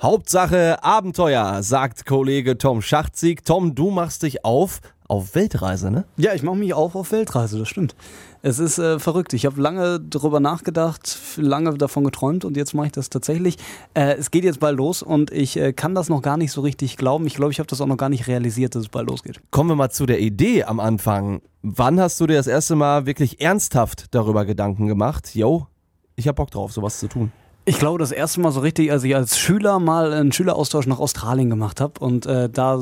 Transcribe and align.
Hauptsache 0.00 0.84
Abenteuer, 0.84 1.60
sagt 1.64 2.06
Kollege 2.06 2.56
Tom 2.56 2.82
Schachtzig. 2.82 3.44
Tom, 3.44 3.74
du 3.74 3.90
machst 3.90 4.22
dich 4.22 4.44
auf 4.44 4.80
auf 5.08 5.34
Weltreise, 5.34 5.90
ne? 5.90 6.04
Ja, 6.16 6.34
ich 6.34 6.44
mache 6.44 6.54
mich 6.54 6.72
auf 6.72 6.94
auf 6.94 7.10
Weltreise, 7.10 7.58
das 7.58 7.68
stimmt. 7.68 7.96
Es 8.40 8.60
ist 8.60 8.78
äh, 8.78 9.00
verrückt. 9.00 9.32
Ich 9.32 9.44
habe 9.44 9.60
lange 9.60 9.98
darüber 9.98 10.38
nachgedacht, 10.38 11.18
lange 11.36 11.74
davon 11.74 12.04
geträumt 12.04 12.44
und 12.44 12.56
jetzt 12.56 12.74
mache 12.74 12.86
ich 12.86 12.92
das 12.92 13.10
tatsächlich. 13.10 13.56
Äh, 13.94 14.14
es 14.14 14.30
geht 14.30 14.44
jetzt 14.44 14.60
bald 14.60 14.76
los 14.76 15.02
und 15.02 15.32
ich 15.32 15.56
äh, 15.56 15.72
kann 15.72 15.96
das 15.96 16.08
noch 16.08 16.22
gar 16.22 16.36
nicht 16.36 16.52
so 16.52 16.60
richtig 16.60 16.96
glauben. 16.96 17.26
Ich 17.26 17.34
glaube, 17.34 17.50
ich 17.50 17.58
habe 17.58 17.66
das 17.66 17.80
auch 17.80 17.86
noch 17.86 17.96
gar 17.96 18.10
nicht 18.10 18.28
realisiert, 18.28 18.76
dass 18.76 18.82
es 18.82 18.88
bald 18.90 19.08
losgeht. 19.08 19.40
Kommen 19.50 19.70
wir 19.70 19.74
mal 19.74 19.90
zu 19.90 20.06
der 20.06 20.20
Idee 20.20 20.62
am 20.62 20.78
Anfang. 20.78 21.40
Wann 21.62 21.98
hast 21.98 22.20
du 22.20 22.28
dir 22.28 22.36
das 22.36 22.46
erste 22.46 22.76
Mal 22.76 23.06
wirklich 23.06 23.40
ernsthaft 23.40 24.14
darüber 24.14 24.44
Gedanken 24.44 24.86
gemacht? 24.86 25.34
Yo, 25.34 25.66
ich 26.14 26.28
habe 26.28 26.36
Bock 26.36 26.52
drauf, 26.52 26.72
sowas 26.72 27.00
zu 27.00 27.08
tun. 27.08 27.32
Ich 27.68 27.78
glaube, 27.78 27.98
das 27.98 28.12
erste 28.12 28.40
Mal 28.40 28.50
so 28.50 28.60
richtig, 28.60 28.90
als 28.90 29.04
ich 29.04 29.14
als 29.14 29.38
Schüler 29.38 29.78
mal 29.78 30.14
einen 30.14 30.32
Schüleraustausch 30.32 30.86
nach 30.86 31.00
Australien 31.00 31.50
gemacht 31.50 31.82
habe 31.82 32.00
und 32.00 32.24
äh, 32.24 32.48
da 32.48 32.80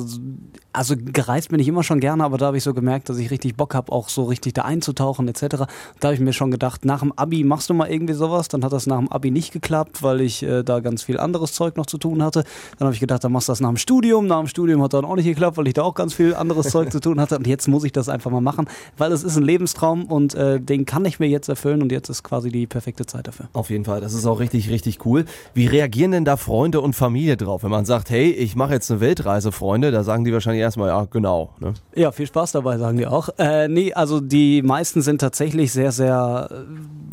also 0.76 0.94
gereist 0.96 1.48
bin 1.48 1.58
ich 1.58 1.68
immer 1.68 1.82
schon 1.82 2.00
gerne, 2.00 2.22
aber 2.22 2.36
da 2.38 2.46
habe 2.46 2.58
ich 2.58 2.62
so 2.62 2.74
gemerkt, 2.74 3.08
dass 3.08 3.18
ich 3.18 3.30
richtig 3.30 3.56
Bock 3.56 3.74
habe, 3.74 3.90
auch 3.92 4.08
so 4.08 4.24
richtig 4.24 4.54
da 4.54 4.62
einzutauchen 4.62 5.26
etc. 5.26 5.66
Da 6.00 6.08
habe 6.08 6.14
ich 6.14 6.20
mir 6.20 6.32
schon 6.32 6.50
gedacht, 6.50 6.84
nach 6.84 7.00
dem 7.00 7.12
Abi 7.12 7.44
machst 7.44 7.70
du 7.70 7.74
mal 7.74 7.90
irgendwie 7.90 8.12
sowas. 8.12 8.48
Dann 8.48 8.62
hat 8.62 8.72
das 8.72 8.86
nach 8.86 8.98
dem 8.98 9.10
Abi 9.10 9.30
nicht 9.30 9.52
geklappt, 9.52 10.02
weil 10.02 10.20
ich 10.20 10.42
äh, 10.42 10.62
da 10.62 10.80
ganz 10.80 11.02
viel 11.02 11.18
anderes 11.18 11.54
Zeug 11.54 11.76
noch 11.76 11.86
zu 11.86 11.96
tun 11.96 12.22
hatte. 12.22 12.44
Dann 12.78 12.86
habe 12.86 12.94
ich 12.94 13.00
gedacht, 13.00 13.24
dann 13.24 13.32
machst 13.32 13.48
du 13.48 13.52
das 13.52 13.60
nach 13.60 13.70
dem 13.70 13.78
Studium. 13.78 14.26
Nach 14.26 14.38
dem 14.38 14.48
Studium 14.48 14.82
hat 14.82 14.92
dann 14.92 15.06
auch 15.06 15.16
nicht 15.16 15.24
geklappt, 15.24 15.56
weil 15.56 15.66
ich 15.66 15.74
da 15.74 15.82
auch 15.82 15.94
ganz 15.94 16.12
viel 16.12 16.34
anderes 16.34 16.68
Zeug 16.68 16.92
zu 16.92 17.00
tun 17.00 17.20
hatte. 17.20 17.38
Und 17.38 17.46
jetzt 17.46 17.68
muss 17.68 17.84
ich 17.84 17.92
das 17.92 18.10
einfach 18.10 18.30
mal 18.30 18.42
machen, 18.42 18.68
weil 18.98 19.12
es 19.12 19.24
ist 19.24 19.36
ein 19.36 19.44
Lebenstraum 19.44 20.04
und 20.04 20.34
äh, 20.34 20.60
den 20.60 20.84
kann 20.84 21.06
ich 21.06 21.18
mir 21.18 21.28
jetzt 21.28 21.48
erfüllen 21.48 21.80
und 21.80 21.90
jetzt 21.90 22.10
ist 22.10 22.22
quasi 22.22 22.50
die 22.50 22.66
perfekte 22.66 23.06
Zeit 23.06 23.26
dafür. 23.26 23.48
Auf 23.54 23.70
jeden 23.70 23.86
Fall, 23.86 24.02
das 24.02 24.12
ist 24.12 24.26
auch 24.26 24.40
richtig, 24.40 24.68
richtig 24.68 25.06
cool. 25.06 25.24
Wie 25.54 25.66
reagieren 25.66 26.10
denn 26.10 26.24
da 26.26 26.36
Freunde 26.36 26.82
und 26.82 26.94
Familie 26.94 27.38
drauf, 27.38 27.62
wenn 27.62 27.70
man 27.70 27.86
sagt, 27.86 28.10
hey, 28.10 28.30
ich 28.30 28.56
mache 28.56 28.74
jetzt 28.74 28.90
eine 28.90 29.00
Weltreise, 29.00 29.52
Freunde? 29.52 29.90
Da 29.90 30.04
sagen 30.04 30.24
die 30.24 30.32
wahrscheinlich 30.32 30.65
erstmal, 30.66 30.88
ja, 30.88 31.04
genau. 31.04 31.50
Ne? 31.60 31.74
Ja, 31.94 32.12
viel 32.12 32.26
Spaß 32.26 32.52
dabei, 32.52 32.78
sagen 32.78 32.98
die 32.98 33.06
auch. 33.06 33.30
Äh, 33.38 33.68
nee, 33.68 33.92
also 33.92 34.20
die 34.20 34.62
meisten 34.62 35.02
sind 35.02 35.20
tatsächlich 35.20 35.72
sehr, 35.72 35.92
sehr 35.92 36.48
äh, 36.50 36.54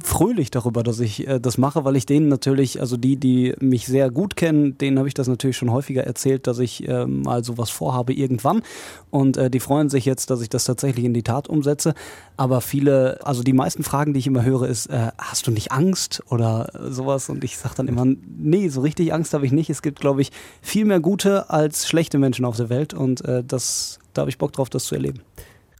fröhlich 0.04 0.52
darüber, 0.52 0.84
dass 0.84 1.00
ich 1.00 1.28
äh, 1.28 1.40
das 1.40 1.58
mache, 1.58 1.86
weil 1.86 1.96
ich 1.96 2.06
denen 2.06 2.28
natürlich, 2.28 2.82
also 2.82 2.98
die, 2.98 3.16
die 3.16 3.54
mich 3.60 3.86
sehr 3.88 4.12
gut 4.12 4.36
kennen, 4.36 4.78
denen 4.78 4.98
habe 4.98 5.08
ich 5.08 5.14
das 5.14 5.28
natürlich 5.28 5.58
schon 5.58 5.72
häufiger 5.72 6.04
erzählt, 6.04 6.48
dass 6.48 6.60
ich 6.60 6.88
äh, 6.88 7.06
mal 7.06 7.44
sowas 7.44 7.70
vorhabe 7.70 8.14
irgendwann. 8.14 8.62
Und 9.10 9.38
äh, 9.38 9.50
die 9.50 9.60
freuen 9.60 9.90
sich 9.90 10.06
jetzt, 10.06 10.30
dass 10.30 10.42
ich 10.42 10.50
das 10.50 10.66
tatsächlich 10.66 11.06
in 11.06 11.14
die 11.14 11.24
Tat 11.24 11.48
umsetze. 11.48 11.94
Aber 12.36 12.62
viele, 12.62 13.20
also 13.24 13.44
die 13.44 13.54
meisten 13.54 13.84
Fragen, 13.84 14.14
die 14.14 14.20
ich 14.20 14.28
immer 14.28 14.44
höre, 14.44 14.68
ist, 14.68 14.88
äh, 14.88 15.12
hast 15.18 15.48
du 15.48 15.52
nicht 15.52 15.72
Angst 15.72 16.24
oder 16.30 16.70
sowas? 16.90 17.30
Und 17.30 17.44
ich 17.44 17.58
sage 17.58 17.76
dann 17.78 17.88
immer, 17.88 18.06
nee, 18.06 18.70
so 18.70 18.82
richtig 18.82 19.14
Angst 19.14 19.34
habe 19.34 19.46
ich 19.46 19.52
nicht. 19.52 19.70
Es 19.70 19.82
gibt, 19.82 20.00
glaube 20.00 20.22
ich, 20.22 20.32
viel 20.62 20.86
mehr 20.86 21.00
gute 21.00 21.50
als 21.50 21.88
schlechte 21.88 22.18
Menschen 22.18 22.46
auf 22.46 22.58
der 22.58 22.70
Welt. 22.70 22.94
Und 22.94 23.24
äh, 23.26 23.43
das, 23.48 24.00
da 24.14 24.22
habe 24.22 24.30
ich 24.30 24.38
Bock 24.38 24.52
drauf, 24.52 24.70
das 24.70 24.86
zu 24.86 24.96
erleben. 24.96 25.22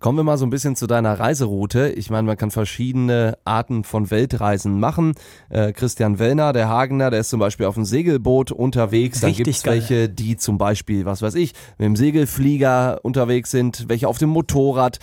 Kommen 0.04 0.18
wir 0.18 0.24
mal 0.26 0.38
so 0.38 0.46
ein 0.46 0.50
bisschen 0.50 0.76
zu 0.76 0.86
deiner 0.86 1.18
Reiseroute. 1.18 1.88
Ich 1.88 2.10
meine, 2.10 2.28
man 2.28 2.36
kann 2.36 2.52
verschiedene 2.52 3.38
Arten 3.46 3.86
von 3.86 4.12
Weltreisen 4.12 4.78
machen. 4.78 5.14
Äh, 5.48 5.72
Christian 5.72 6.20
Wellner, 6.20 6.52
der 6.52 6.68
Hagener, 6.68 7.10
der 7.10 7.22
ist 7.22 7.30
zum 7.30 7.40
Beispiel 7.40 7.68
auf 7.68 7.76
dem 7.76 7.86
Segelboot 7.86 8.52
unterwegs. 8.52 9.22
Dann 9.22 9.32
gibt 9.32 9.48
es 9.48 9.64
welche, 9.64 10.10
die 10.10 10.36
zum 10.36 10.58
Beispiel, 10.58 11.06
was 11.06 11.22
weiß 11.22 11.36
ich, 11.36 11.54
mit 11.78 11.86
dem 11.86 11.96
Segelflieger 11.96 13.00
unterwegs 13.04 13.50
sind, 13.52 13.86
welche 13.88 14.10
auf 14.10 14.18
dem 14.18 14.28
Motorrad. 14.28 15.00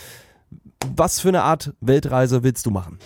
Was 0.94 1.18
für 1.18 1.28
eine 1.28 1.44
Art 1.44 1.72
Weltreise 1.80 2.42
willst 2.42 2.66
du 2.66 2.70
machen? 2.70 2.98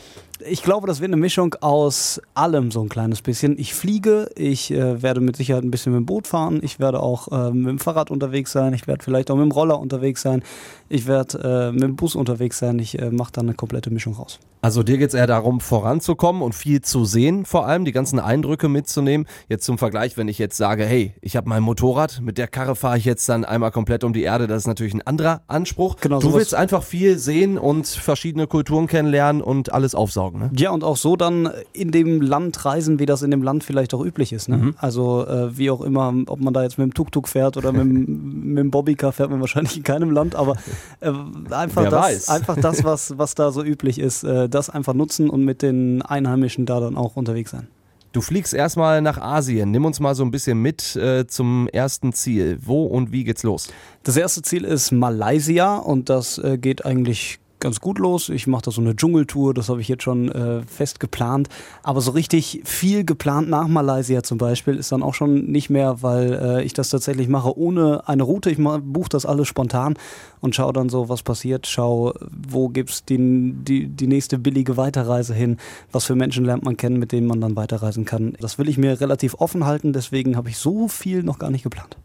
Ich 0.48 0.62
glaube, 0.62 0.86
das 0.86 1.00
wird 1.00 1.10
eine 1.10 1.20
Mischung 1.20 1.54
aus 1.60 2.20
allem 2.34 2.70
so 2.70 2.82
ein 2.82 2.88
kleines 2.88 3.22
bisschen. 3.22 3.58
Ich 3.58 3.74
fliege, 3.74 4.30
ich 4.36 4.70
äh, 4.70 5.02
werde 5.02 5.20
mit 5.20 5.36
Sicherheit 5.36 5.64
ein 5.64 5.70
bisschen 5.70 5.92
mit 5.92 6.00
dem 6.00 6.06
Boot 6.06 6.26
fahren, 6.26 6.60
ich 6.62 6.78
werde 6.78 7.00
auch 7.00 7.28
äh, 7.28 7.50
mit 7.50 7.68
dem 7.68 7.78
Fahrrad 7.78 8.10
unterwegs 8.10 8.52
sein, 8.52 8.74
ich 8.74 8.86
werde 8.86 9.02
vielleicht 9.02 9.30
auch 9.30 9.36
mit 9.36 9.44
dem 9.44 9.52
Roller 9.52 9.78
unterwegs 9.78 10.22
sein, 10.22 10.42
ich 10.88 11.06
werde 11.06 11.70
äh, 11.70 11.72
mit 11.72 11.82
dem 11.82 11.96
Bus 11.96 12.14
unterwegs 12.14 12.58
sein, 12.58 12.78
ich 12.78 12.98
äh, 12.98 13.10
mache 13.10 13.32
da 13.32 13.40
eine 13.40 13.54
komplette 13.54 13.90
Mischung 13.90 14.14
raus. 14.14 14.38
Also 14.60 14.82
dir 14.82 14.96
geht 14.96 15.08
es 15.08 15.14
eher 15.14 15.26
darum, 15.26 15.60
voranzukommen 15.60 16.40
und 16.40 16.54
viel 16.54 16.80
zu 16.80 17.04
sehen, 17.04 17.44
vor 17.44 17.66
allem 17.66 17.84
die 17.84 17.92
ganzen 17.92 18.18
Eindrücke 18.18 18.70
mitzunehmen. 18.70 19.26
Jetzt 19.46 19.66
zum 19.66 19.76
Vergleich, 19.76 20.16
wenn 20.16 20.26
ich 20.26 20.38
jetzt 20.38 20.56
sage, 20.56 20.86
hey, 20.86 21.12
ich 21.20 21.36
habe 21.36 21.50
mein 21.50 21.62
Motorrad, 21.62 22.22
mit 22.22 22.38
der 22.38 22.48
Karre 22.48 22.74
fahre 22.74 22.96
ich 22.96 23.04
jetzt 23.04 23.28
dann 23.28 23.44
einmal 23.44 23.72
komplett 23.72 24.04
um 24.04 24.14
die 24.14 24.22
Erde, 24.22 24.46
das 24.46 24.62
ist 24.62 24.66
natürlich 24.66 24.94
ein 24.94 25.02
anderer 25.02 25.42
Anspruch. 25.48 25.96
Genau, 26.00 26.18
du 26.18 26.32
willst 26.32 26.54
einfach 26.54 26.82
viel 26.82 27.18
sehen 27.18 27.58
und 27.58 27.86
verschiedene 27.86 28.46
Kulturen 28.46 28.86
kennenlernen 28.86 29.42
und 29.42 29.70
alles 29.70 29.94
aufsaugen. 29.94 30.33
Ne? 30.38 30.50
Ja, 30.56 30.70
und 30.70 30.84
auch 30.84 30.96
so 30.96 31.16
dann 31.16 31.50
in 31.72 31.90
dem 31.90 32.20
Land 32.20 32.64
reisen, 32.64 32.98
wie 32.98 33.06
das 33.06 33.22
in 33.22 33.30
dem 33.30 33.42
Land 33.42 33.64
vielleicht 33.64 33.94
auch 33.94 34.04
üblich 34.04 34.32
ist. 34.32 34.48
Ne? 34.48 34.56
Mhm. 34.56 34.74
Also 34.78 35.26
äh, 35.26 35.56
wie 35.56 35.70
auch 35.70 35.80
immer, 35.80 36.12
ob 36.26 36.40
man 36.40 36.54
da 36.54 36.62
jetzt 36.62 36.78
mit 36.78 36.86
dem 36.86 36.94
Tuk-Tuk 36.94 37.28
fährt 37.28 37.56
oder 37.56 37.72
mit 37.72 37.82
dem, 37.82 38.44
mit 38.54 38.58
dem 38.58 38.70
Bobbycar 38.70 39.12
fährt 39.12 39.30
man 39.30 39.40
wahrscheinlich 39.40 39.76
in 39.76 39.82
keinem 39.82 40.10
Land, 40.10 40.34
aber 40.34 40.56
äh, 41.00 41.10
einfach, 41.50 41.88
das, 41.88 42.28
einfach 42.28 42.56
das, 42.56 42.84
was, 42.84 43.18
was 43.18 43.34
da 43.34 43.52
so 43.52 43.62
üblich 43.62 43.98
ist. 43.98 44.24
Äh, 44.24 44.48
das 44.48 44.70
einfach 44.70 44.94
nutzen 44.94 45.30
und 45.30 45.44
mit 45.44 45.62
den 45.62 46.02
Einheimischen 46.02 46.66
da 46.66 46.80
dann 46.80 46.96
auch 46.96 47.16
unterwegs 47.16 47.50
sein. 47.50 47.68
Du 48.14 48.20
fliegst 48.20 48.54
erstmal 48.54 49.02
nach 49.02 49.18
Asien. 49.18 49.72
Nimm 49.72 49.84
uns 49.84 49.98
mal 49.98 50.14
so 50.14 50.24
ein 50.24 50.30
bisschen 50.30 50.62
mit 50.62 50.94
äh, 50.94 51.26
zum 51.26 51.66
ersten 51.72 52.12
Ziel. 52.12 52.60
Wo 52.62 52.84
und 52.84 53.10
wie 53.10 53.24
geht's 53.24 53.42
los? 53.42 53.72
Das 54.04 54.16
erste 54.16 54.42
Ziel 54.42 54.62
ist 54.62 54.92
Malaysia 54.92 55.78
und 55.78 56.08
das 56.10 56.38
äh, 56.38 56.56
geht 56.56 56.86
eigentlich 56.86 57.40
ganz 57.64 57.80
gut 57.80 57.98
los. 57.98 58.28
Ich 58.28 58.46
mache 58.46 58.66
da 58.66 58.70
so 58.70 58.80
eine 58.80 58.94
Dschungeltour, 58.94 59.54
das 59.54 59.70
habe 59.70 59.80
ich 59.80 59.88
jetzt 59.88 60.04
schon 60.04 60.30
äh, 60.30 60.62
fest 60.62 61.00
geplant. 61.00 61.48
Aber 61.82 62.00
so 62.02 62.12
richtig 62.12 62.60
viel 62.64 63.04
geplant 63.04 63.48
nach 63.48 63.66
Malaysia 63.66 64.22
zum 64.22 64.38
Beispiel 64.38 64.76
ist 64.76 64.92
dann 64.92 65.02
auch 65.02 65.14
schon 65.14 65.46
nicht 65.46 65.70
mehr, 65.70 66.02
weil 66.02 66.32
äh, 66.34 66.62
ich 66.62 66.74
das 66.74 66.90
tatsächlich 66.90 67.26
mache 67.26 67.58
ohne 67.58 68.06
eine 68.06 68.22
Route. 68.22 68.50
Ich 68.50 68.58
buche 68.58 69.08
das 69.08 69.26
alles 69.26 69.48
spontan 69.48 69.94
und 70.40 70.54
schaue 70.54 70.74
dann 70.74 70.90
so, 70.90 71.08
was 71.08 71.22
passiert. 71.22 71.66
Schau, 71.66 72.12
wo 72.30 72.68
gibt's 72.68 73.04
die, 73.06 73.16
die, 73.18 73.88
die 73.88 74.06
nächste 74.06 74.38
billige 74.38 74.76
Weiterreise 74.76 75.32
hin? 75.32 75.56
Was 75.90 76.04
für 76.04 76.14
Menschen 76.14 76.44
lernt 76.44 76.64
man 76.64 76.76
kennen, 76.76 76.98
mit 76.98 77.12
denen 77.12 77.26
man 77.26 77.40
dann 77.40 77.56
weiterreisen 77.56 78.04
kann? 78.04 78.36
Das 78.40 78.58
will 78.58 78.68
ich 78.68 78.76
mir 78.76 79.00
relativ 79.00 79.34
offen 79.38 79.64
halten, 79.64 79.94
deswegen 79.94 80.36
habe 80.36 80.50
ich 80.50 80.58
so 80.58 80.86
viel 80.86 81.22
noch 81.22 81.38
gar 81.38 81.50
nicht 81.50 81.62
geplant. 81.62 81.96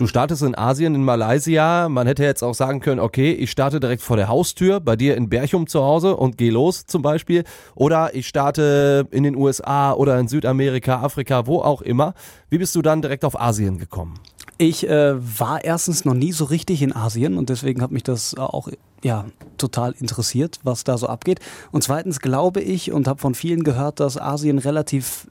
Du 0.00 0.06
startest 0.06 0.40
in 0.40 0.56
Asien, 0.56 0.94
in 0.94 1.04
Malaysia. 1.04 1.86
Man 1.90 2.06
hätte 2.06 2.24
jetzt 2.24 2.42
auch 2.42 2.54
sagen 2.54 2.80
können, 2.80 3.00
okay, 3.00 3.32
ich 3.32 3.50
starte 3.50 3.80
direkt 3.80 4.00
vor 4.00 4.16
der 4.16 4.28
Haustür, 4.28 4.80
bei 4.80 4.96
dir 4.96 5.14
in 5.14 5.28
Berchum 5.28 5.66
zu 5.66 5.82
Hause 5.82 6.16
und 6.16 6.38
geh 6.38 6.48
los 6.48 6.86
zum 6.86 7.02
Beispiel. 7.02 7.44
Oder 7.74 8.14
ich 8.14 8.26
starte 8.26 9.06
in 9.10 9.24
den 9.24 9.36
USA 9.36 9.92
oder 9.92 10.18
in 10.18 10.26
Südamerika, 10.26 11.02
Afrika, 11.02 11.46
wo 11.46 11.60
auch 11.60 11.82
immer. 11.82 12.14
Wie 12.48 12.56
bist 12.56 12.74
du 12.76 12.80
dann 12.80 13.02
direkt 13.02 13.26
auf 13.26 13.38
Asien 13.38 13.76
gekommen? 13.76 14.14
Ich 14.56 14.88
äh, 14.88 15.16
war 15.38 15.64
erstens 15.64 16.06
noch 16.06 16.14
nie 16.14 16.32
so 16.32 16.46
richtig 16.46 16.80
in 16.80 16.96
Asien 16.96 17.36
und 17.36 17.50
deswegen 17.50 17.82
hat 17.82 17.90
mich 17.90 18.02
das 18.02 18.34
auch 18.38 18.68
ja 19.04 19.26
total 19.58 19.92
interessiert, 19.98 20.60
was 20.62 20.84
da 20.84 20.96
so 20.96 21.08
abgeht. 21.08 21.40
Und 21.72 21.84
zweitens 21.84 22.20
glaube 22.20 22.62
ich 22.62 22.90
und 22.90 23.06
habe 23.06 23.20
von 23.20 23.34
vielen 23.34 23.64
gehört, 23.64 24.00
dass 24.00 24.18
Asien 24.18 24.58
relativ 24.58 25.26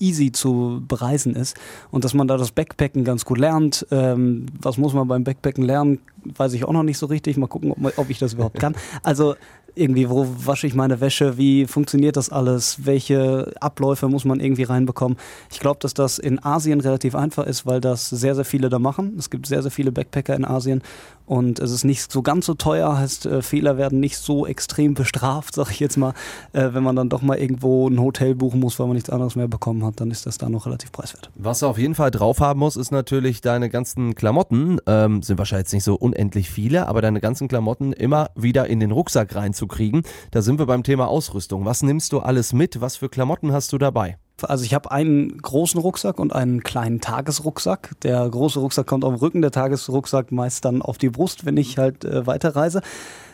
easy 0.00 0.32
zu 0.32 0.82
bereisen 0.88 1.36
ist 1.36 1.56
und 1.90 2.04
dass 2.04 2.14
man 2.14 2.26
da 2.26 2.36
das 2.36 2.50
Backpacken 2.52 3.04
ganz 3.04 3.24
gut 3.24 3.38
lernt. 3.38 3.86
Ähm, 3.90 4.46
was 4.60 4.78
muss 4.78 4.92
man 4.94 5.06
beim 5.06 5.24
Backpacken 5.24 5.64
lernen, 5.64 6.00
weiß 6.24 6.54
ich 6.54 6.64
auch 6.64 6.72
noch 6.72 6.82
nicht 6.82 6.98
so 6.98 7.06
richtig. 7.06 7.36
Mal 7.36 7.46
gucken, 7.46 7.72
ob, 7.72 7.98
ob 7.98 8.10
ich 8.10 8.18
das 8.18 8.34
überhaupt 8.34 8.58
kann. 8.58 8.74
Also 9.02 9.36
irgendwie, 9.74 10.10
wo 10.10 10.26
wasche 10.44 10.66
ich 10.66 10.74
meine 10.74 11.00
Wäsche, 11.00 11.36
wie 11.36 11.66
funktioniert 11.66 12.16
das 12.16 12.30
alles, 12.30 12.84
welche 12.84 13.52
Abläufe 13.60 14.08
muss 14.08 14.24
man 14.24 14.40
irgendwie 14.40 14.64
reinbekommen. 14.64 15.18
Ich 15.50 15.60
glaube, 15.60 15.78
dass 15.80 15.94
das 15.94 16.18
in 16.18 16.42
Asien 16.44 16.80
relativ 16.80 17.14
einfach 17.14 17.46
ist, 17.46 17.66
weil 17.66 17.80
das 17.80 18.08
sehr, 18.08 18.34
sehr 18.34 18.44
viele 18.44 18.68
da 18.68 18.78
machen. 18.78 19.14
Es 19.18 19.30
gibt 19.30 19.46
sehr, 19.46 19.62
sehr 19.62 19.70
viele 19.70 19.92
Backpacker 19.92 20.34
in 20.34 20.44
Asien 20.44 20.82
und 21.30 21.60
es 21.60 21.70
ist 21.70 21.84
nicht 21.84 22.10
so 22.10 22.22
ganz 22.22 22.44
so 22.44 22.54
teuer, 22.54 22.98
heißt 22.98 23.26
äh, 23.26 23.40
Fehler 23.40 23.78
werden 23.78 24.00
nicht 24.00 24.16
so 24.16 24.46
extrem 24.46 24.94
bestraft, 24.94 25.54
sag 25.54 25.70
ich 25.70 25.78
jetzt 25.78 25.96
mal. 25.96 26.12
Äh, 26.52 26.70
wenn 26.72 26.82
man 26.82 26.96
dann 26.96 27.08
doch 27.08 27.22
mal 27.22 27.38
irgendwo 27.38 27.88
ein 27.88 28.00
Hotel 28.00 28.34
buchen 28.34 28.58
muss, 28.58 28.80
weil 28.80 28.88
man 28.88 28.96
nichts 28.96 29.10
anderes 29.10 29.36
mehr 29.36 29.46
bekommen 29.46 29.84
hat, 29.84 30.00
dann 30.00 30.10
ist 30.10 30.26
das 30.26 30.38
da 30.38 30.48
noch 30.48 30.66
relativ 30.66 30.90
preiswert. 30.90 31.30
Was 31.36 31.60
du 31.60 31.66
auf 31.66 31.78
jeden 31.78 31.94
Fall 31.94 32.10
drauf 32.10 32.40
haben 32.40 32.58
muss, 32.58 32.74
ist 32.74 32.90
natürlich 32.90 33.42
deine 33.42 33.70
ganzen 33.70 34.16
Klamotten, 34.16 34.78
ähm, 34.86 35.22
sind 35.22 35.38
wahrscheinlich 35.38 35.72
nicht 35.72 35.84
so 35.84 35.94
unendlich 35.94 36.50
viele, 36.50 36.88
aber 36.88 37.00
deine 37.00 37.20
ganzen 37.20 37.46
Klamotten 37.46 37.92
immer 37.92 38.30
wieder 38.34 38.66
in 38.66 38.80
den 38.80 38.90
Rucksack 38.90 39.36
rein 39.36 39.52
kriegen. 39.66 40.02
Da 40.30 40.42
sind 40.42 40.58
wir 40.58 40.66
beim 40.66 40.82
Thema 40.82 41.08
Ausrüstung. 41.08 41.64
Was 41.64 41.82
nimmst 41.82 42.12
du 42.12 42.20
alles 42.20 42.52
mit? 42.52 42.80
Was 42.80 42.96
für 42.96 43.08
Klamotten 43.08 43.52
hast 43.52 43.72
du 43.72 43.78
dabei? 43.78 44.18
Also 44.42 44.64
ich 44.64 44.74
habe 44.74 44.90
einen 44.90 45.36
großen 45.38 45.80
Rucksack 45.80 46.18
und 46.18 46.34
einen 46.34 46.62
kleinen 46.62 47.00
Tagesrucksack. 47.00 47.90
Der 48.02 48.28
große 48.28 48.58
Rucksack 48.58 48.86
kommt 48.86 49.04
auf 49.04 49.14
den 49.14 49.20
Rücken, 49.20 49.42
der 49.42 49.50
Tagesrucksack 49.50 50.32
meist 50.32 50.64
dann 50.64 50.82
auf 50.82 50.98
die 50.98 51.10
Brust, 51.10 51.44
wenn 51.44 51.56
ich 51.56 51.78
halt 51.78 52.04
äh, 52.04 52.26
weiterreise. 52.26 52.80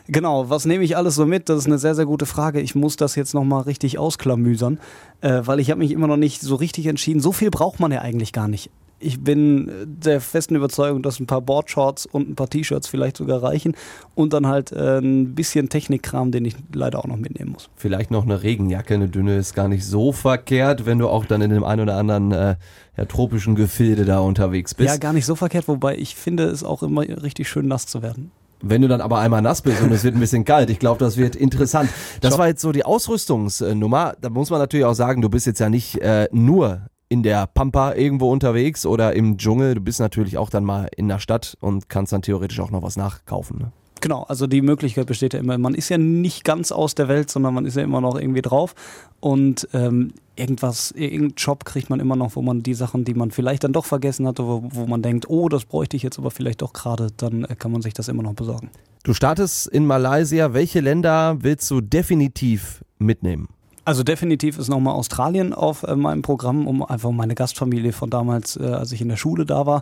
Genau, 0.07 0.49
was 0.49 0.65
nehme 0.65 0.83
ich 0.83 0.95
alles 0.95 1.15
so 1.15 1.25
mit? 1.25 1.49
Das 1.49 1.59
ist 1.59 1.65
eine 1.65 1.77
sehr, 1.77 1.95
sehr 1.95 2.05
gute 2.05 2.25
Frage. 2.25 2.61
Ich 2.61 2.75
muss 2.75 2.95
das 2.95 3.15
jetzt 3.15 3.33
nochmal 3.33 3.63
richtig 3.63 3.97
ausklamüsern, 3.97 4.79
äh, 5.21 5.41
weil 5.43 5.59
ich 5.59 5.69
habe 5.69 5.79
mich 5.79 5.91
immer 5.91 6.07
noch 6.07 6.17
nicht 6.17 6.41
so 6.41 6.55
richtig 6.55 6.87
entschieden. 6.87 7.19
So 7.19 7.31
viel 7.31 7.51
braucht 7.51 7.79
man 7.79 7.91
ja 7.91 8.01
eigentlich 8.01 8.31
gar 8.31 8.47
nicht 8.47 8.69
ich 8.99 9.21
bin 9.21 9.71
der 9.85 10.21
festen 10.21 10.55
Überzeugung, 10.55 11.03
dass 11.03 11.19
ein 11.19 11.27
paar 11.27 11.41
Boardshorts 11.41 12.05
und 12.05 12.29
ein 12.29 12.35
paar 12.35 12.49
T-Shirts 12.49 12.87
vielleicht 12.87 13.17
sogar 13.17 13.43
reichen 13.43 13.75
und 14.15 14.33
dann 14.33 14.47
halt 14.47 14.71
äh, 14.71 14.99
ein 14.99 15.35
bisschen 15.35 15.69
Technikkram, 15.69 16.31
den 16.31 16.45
ich 16.45 16.55
leider 16.73 16.99
auch 16.99 17.05
noch 17.05 17.17
mitnehmen 17.17 17.51
muss. 17.51 17.69
Vielleicht 17.75 18.11
noch 18.11 18.23
eine 18.23 18.41
Regenjacke, 18.41 18.95
eine 18.95 19.07
dünne 19.07 19.37
ist 19.37 19.53
gar 19.53 19.67
nicht 19.67 19.85
so 19.85 20.11
verkehrt, 20.11 20.85
wenn 20.85 20.99
du 20.99 21.09
auch 21.09 21.25
dann 21.25 21.41
in 21.41 21.51
dem 21.51 21.63
einen 21.63 21.81
oder 21.81 21.95
anderen 21.95 22.31
äh, 22.31 22.55
ja, 22.97 23.05
tropischen 23.05 23.55
Gefilde 23.55 24.05
da 24.05 24.19
unterwegs 24.19 24.73
bist. 24.73 24.89
Ja, 24.89 24.97
gar 24.97 25.13
nicht 25.13 25.25
so 25.25 25.35
verkehrt, 25.35 25.67
wobei 25.67 25.95
ich 25.95 26.15
finde 26.15 26.45
es 26.45 26.63
auch 26.63 26.81
immer 26.81 27.01
richtig 27.01 27.47
schön 27.47 27.67
nass 27.67 27.85
zu 27.85 28.01
werden. 28.01 28.31
Wenn 28.61 28.81
du 28.81 28.87
dann 28.87 29.01
aber 29.01 29.19
einmal 29.19 29.43
nass 29.43 29.61
bist 29.61 29.83
und 29.83 29.91
es 29.91 30.03
wird 30.03 30.15
ein 30.15 30.19
bisschen 30.19 30.43
kalt, 30.43 30.71
ich 30.71 30.79
glaube, 30.79 30.97
das 30.99 31.17
wird 31.17 31.35
interessant. 31.35 31.91
Das 32.21 32.39
war 32.39 32.47
jetzt 32.47 32.61
so 32.61 32.71
die 32.71 32.83
Ausrüstungsnummer. 32.83 34.15
Da 34.19 34.29
muss 34.31 34.49
man 34.49 34.59
natürlich 34.59 34.85
auch 34.85 34.95
sagen, 34.95 35.21
du 35.21 35.29
bist 35.29 35.45
jetzt 35.45 35.59
ja 35.59 35.69
nicht 35.69 35.99
äh, 35.99 36.27
nur 36.31 36.81
in 37.09 37.23
der 37.23 37.47
Pampa 37.47 37.93
irgendwo 37.93 38.31
unterwegs 38.31 38.85
oder 38.85 39.13
im 39.13 39.37
Dschungel. 39.37 39.75
Du 39.75 39.81
bist 39.81 39.99
natürlich 39.99 40.37
auch 40.37 40.49
dann 40.49 40.63
mal 40.63 40.89
in 40.95 41.07
der 41.07 41.19
Stadt 41.19 41.57
und 41.59 41.89
kannst 41.89 42.13
dann 42.13 42.21
theoretisch 42.21 42.59
auch 42.59 42.71
noch 42.71 42.83
was 42.83 42.97
nachkaufen. 42.97 43.59
Ne? 43.59 43.71
Genau, 44.01 44.23
also 44.23 44.47
die 44.47 44.61
Möglichkeit 44.61 45.07
besteht 45.07 45.33
ja 45.33 45.39
immer. 45.39 45.57
Man 45.57 45.73
ist 45.73 45.89
ja 45.89 45.97
nicht 45.97 46.43
ganz 46.43 46.71
aus 46.71 46.95
der 46.95 47.07
Welt, 47.07 47.29
sondern 47.29 47.53
man 47.53 47.65
ist 47.65 47.75
ja 47.75 47.83
immer 47.83 48.01
noch 48.01 48.19
irgendwie 48.19 48.41
drauf. 48.41 48.75
Und 49.19 49.67
ähm, 49.73 50.13
irgendwas, 50.35 50.91
irgendeinen 50.91 51.33
Job 51.35 51.65
kriegt 51.65 51.89
man 51.89 51.99
immer 51.99 52.15
noch, 52.15 52.35
wo 52.35 52.41
man 52.41 52.61
die 52.61 52.73
Sachen, 52.73 53.05
die 53.05 53.13
man 53.13 53.31
vielleicht 53.31 53.63
dann 53.63 53.73
doch 53.73 53.85
vergessen 53.85 54.27
hatte, 54.27 54.45
wo, 54.45 54.63
wo 54.71 54.85
man 54.85 55.01
denkt, 55.01 55.29
oh, 55.29 55.49
das 55.49 55.65
bräuchte 55.65 55.97
ich 55.97 56.03
jetzt 56.03 56.19
aber 56.19 56.31
vielleicht 56.31 56.61
doch 56.61 56.73
gerade, 56.73 57.07
dann 57.17 57.45
äh, 57.45 57.55
kann 57.55 57.71
man 57.71 57.81
sich 57.81 57.93
das 57.93 58.07
immer 58.07 58.23
noch 58.23 58.33
besorgen. 58.33 58.69
Du 59.03 59.13
startest 59.13 59.67
in 59.67 59.85
Malaysia. 59.85 60.53
Welche 60.53 60.81
Länder 60.81 61.37
willst 61.39 61.71
du 61.71 61.81
definitiv 61.81 62.83
mitnehmen? 62.99 63.47
Also 63.87 64.03
definitiv 64.03 64.59
ist 64.59 64.67
nochmal 64.67 64.95
Australien 64.95 65.53
auf 65.53 65.83
äh, 65.83 65.95
meinem 65.95 66.21
Programm, 66.21 66.67
um 66.67 66.83
einfach 66.83 67.11
meine 67.11 67.35
Gastfamilie 67.35 67.93
von 67.93 68.09
damals, 68.09 68.57
äh, 68.57 68.65
als 68.65 68.91
ich 68.91 68.99
in 68.99 69.07
der 69.07 69.15
Schule 69.15 69.45
da 69.45 69.65
war, 69.65 69.81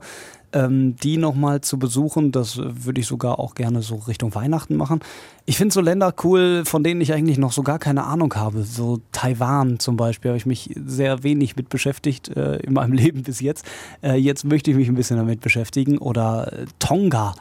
ähm, 0.54 0.96
die 0.98 1.18
nochmal 1.18 1.62
zu 1.62 1.80
besuchen. 1.80 2.32
Das 2.32 2.60
würde 2.60 3.02
ich 3.02 3.08
sogar 3.08 3.40
auch 3.40 3.56
gerne 3.56 3.82
so 3.82 3.96
Richtung 3.96 4.36
Weihnachten 4.36 4.76
machen. 4.76 5.00
Ich 5.46 5.58
finde 5.58 5.74
so 5.74 5.82
Länder 5.82 6.14
cool, 6.24 6.62
von 6.68 6.84
denen 6.84 7.02
ich 7.02 7.14
eigentlich 7.14 7.40
noch 7.40 7.52
so 7.52 7.64
gar 7.64 7.80
keine 7.80 8.04
Ahnung 8.04 8.36
habe. 8.36 8.62
So 8.62 9.00
Taiwan 9.12 9.80
zum 9.80 9.98
Beispiel 9.98 10.30
habe 10.30 10.38
ich 10.38 10.46
mich 10.46 10.70
sehr 10.86 11.24
wenig 11.24 11.56
mit 11.56 11.70
beschäftigt 11.70 12.30
äh, 12.30 12.58
in 12.58 12.74
meinem 12.74 12.94
Leben 12.94 13.24
bis 13.24 13.40
jetzt. 13.40 13.66
Äh, 14.04 14.18
jetzt 14.18 14.46
möchte 14.46 14.70
ich 14.70 14.78
mich 14.78 14.88
ein 14.88 14.94
bisschen 14.94 15.18
damit 15.18 15.42
beschäftigen. 15.42 15.98
Oder 15.98 16.54
äh, 16.54 16.66
Tonga 16.78 17.34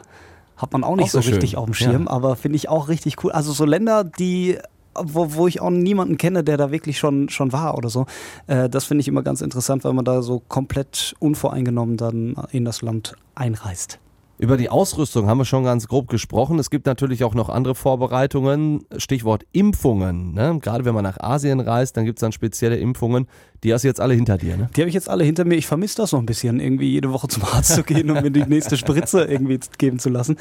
hat 0.56 0.72
man 0.72 0.82
auch 0.82 0.96
nicht 0.96 1.08
auch 1.08 1.10
so, 1.10 1.20
so 1.20 1.30
richtig 1.30 1.58
auf 1.58 1.66
dem 1.66 1.74
Schirm, 1.74 2.04
ja. 2.04 2.10
aber 2.10 2.36
finde 2.36 2.56
ich 2.56 2.70
auch 2.70 2.88
richtig 2.88 3.22
cool. 3.22 3.32
Also 3.32 3.52
so 3.52 3.66
Länder, 3.66 4.04
die 4.04 4.56
wo, 4.96 5.34
wo 5.34 5.46
ich 5.46 5.60
auch 5.60 5.70
niemanden 5.70 6.18
kenne, 6.18 6.44
der 6.44 6.56
da 6.56 6.70
wirklich 6.70 6.98
schon, 6.98 7.28
schon 7.28 7.52
war 7.52 7.76
oder 7.76 7.88
so. 7.88 8.06
Äh, 8.46 8.68
das 8.68 8.84
finde 8.84 9.02
ich 9.02 9.08
immer 9.08 9.22
ganz 9.22 9.40
interessant, 9.40 9.84
weil 9.84 9.92
man 9.92 10.04
da 10.04 10.22
so 10.22 10.42
komplett 10.48 11.14
unvoreingenommen 11.18 11.96
dann 11.96 12.36
in 12.50 12.64
das 12.64 12.82
Land 12.82 13.14
einreist. 13.34 13.98
Über 14.36 14.56
die 14.56 14.68
Ausrüstung 14.68 15.28
haben 15.28 15.38
wir 15.38 15.44
schon 15.44 15.62
ganz 15.62 15.86
grob 15.86 16.08
gesprochen. 16.08 16.58
Es 16.58 16.68
gibt 16.68 16.86
natürlich 16.86 17.22
auch 17.22 17.34
noch 17.34 17.48
andere 17.48 17.76
Vorbereitungen. 17.76 18.84
Stichwort 18.96 19.44
Impfungen. 19.52 20.34
Ne? 20.34 20.58
Gerade 20.60 20.84
wenn 20.84 20.94
man 20.94 21.04
nach 21.04 21.18
Asien 21.20 21.60
reist, 21.60 21.96
dann 21.96 22.04
gibt 22.04 22.18
es 22.18 22.20
dann 22.20 22.32
spezielle 22.32 22.76
Impfungen. 22.76 23.28
Die 23.62 23.72
hast 23.72 23.82
du 23.82 23.88
jetzt 23.88 24.00
alle 24.00 24.12
hinter 24.12 24.36
dir, 24.36 24.58
ne? 24.58 24.68
Die 24.76 24.82
habe 24.82 24.90
ich 24.90 24.94
jetzt 24.94 25.08
alle 25.08 25.24
hinter 25.24 25.46
mir. 25.46 25.54
Ich 25.54 25.66
vermisse 25.66 25.96
das 25.96 26.12
noch 26.12 26.18
ein 26.18 26.26
bisschen, 26.26 26.60
irgendwie 26.60 26.90
jede 26.90 27.10
Woche 27.12 27.28
zum 27.28 27.44
Arzt 27.44 27.74
zu 27.74 27.82
gehen 27.82 28.10
und 28.10 28.22
mir 28.22 28.30
die 28.30 28.44
nächste 28.44 28.76
Spritze 28.76 29.24
irgendwie 29.24 29.58
geben 29.78 29.98
zu 29.98 30.10
lassen. 30.10 30.36